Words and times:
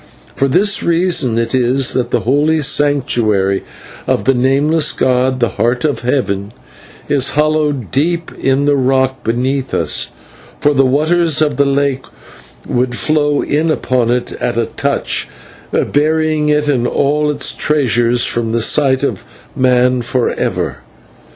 For 0.35 0.47
this 0.47 0.81
reason 0.81 1.37
it 1.37 1.53
is 1.53 1.93
that 1.93 2.09
the 2.09 2.21
holy 2.21 2.61
sanctuary 2.61 3.63
of 4.07 4.23
the 4.25 4.33
Nameless 4.33 4.93
god, 4.93 5.39
the 5.39 5.49
Heart 5.49 5.85
of 5.85 5.99
Heaven, 5.99 6.53
is 7.07 7.33
hollowed 7.35 7.91
deep 7.91 8.31
in 8.35 8.65
the 8.65 8.75
rock 8.75 9.23
beneath 9.23 9.75
us, 9.75 10.11
for 10.59 10.73
the 10.73 10.87
waters 10.87 11.39
of 11.39 11.57
the 11.57 11.67
lake 11.67 12.03
would 12.67 12.95
flow 12.95 13.43
in 13.43 13.69
upon 13.69 14.09
it 14.09 14.31
at 14.41 14.57
a 14.57 14.65
touch, 14.75 15.27
burying 15.71 16.49
it 16.49 16.67
and 16.67 16.87
all 16.87 17.29
its 17.29 17.53
treasures 17.53 18.25
from 18.25 18.53
the 18.53 18.63
sight 18.63 19.03
of 19.03 19.23
man 19.55 20.01
for 20.01 20.31
ever. 20.31 20.77